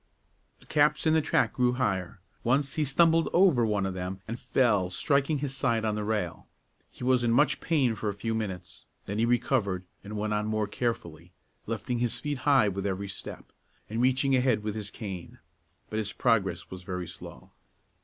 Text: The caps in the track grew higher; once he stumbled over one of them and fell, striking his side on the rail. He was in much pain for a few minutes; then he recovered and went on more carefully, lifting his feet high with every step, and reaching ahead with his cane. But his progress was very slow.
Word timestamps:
The 0.59 0.65
caps 0.65 1.05
in 1.05 1.13
the 1.13 1.21
track 1.21 1.53
grew 1.53 1.73
higher; 1.73 2.21
once 2.43 2.73
he 2.73 2.83
stumbled 2.83 3.29
over 3.33 3.63
one 3.63 3.85
of 3.85 3.93
them 3.93 4.19
and 4.27 4.39
fell, 4.39 4.89
striking 4.89 5.37
his 5.37 5.55
side 5.55 5.85
on 5.85 5.93
the 5.93 6.03
rail. 6.03 6.47
He 6.89 7.03
was 7.03 7.23
in 7.23 7.31
much 7.31 7.61
pain 7.61 7.93
for 7.93 8.09
a 8.09 8.13
few 8.15 8.33
minutes; 8.33 8.87
then 9.05 9.19
he 9.19 9.27
recovered 9.27 9.85
and 10.03 10.17
went 10.17 10.33
on 10.33 10.47
more 10.47 10.65
carefully, 10.65 11.33
lifting 11.67 11.99
his 11.99 12.19
feet 12.19 12.39
high 12.49 12.67
with 12.67 12.87
every 12.87 13.09
step, 13.09 13.51
and 13.91 14.01
reaching 14.01 14.35
ahead 14.35 14.63
with 14.63 14.73
his 14.73 14.89
cane. 14.89 15.37
But 15.91 15.99
his 15.99 16.13
progress 16.13 16.71
was 16.71 16.81
very 16.81 17.07
slow. 17.07 17.51